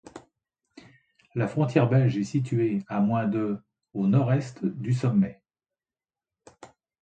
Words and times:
La 1.35 1.47
frontière 1.47 1.87
belge 1.87 2.17
est 2.17 2.23
située 2.23 2.83
à 2.87 3.01
moins 3.01 3.27
de 3.27 3.59
au 3.93 4.07
nord-est 4.07 4.65
du 4.65 4.93
sommet. 4.93 5.43